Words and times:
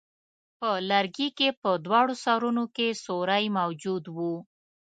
په 0.59 0.69
لرګي 0.89 1.29
کې 1.37 1.49
په 1.61 1.71
دواړو 1.85 2.13
سرونو 2.23 2.63
کې 2.75 2.99
سوری 3.05 3.45
موجود 3.57 4.03
وو. 4.15 4.33